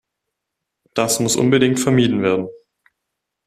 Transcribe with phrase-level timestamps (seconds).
[0.95, 2.49] Das muss unbedingt vermieden werden.